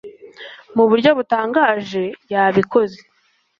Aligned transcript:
mu 0.75 0.83
buryo 0.89 1.09
butangaje 1.17 2.03
yabikoze 2.31 2.99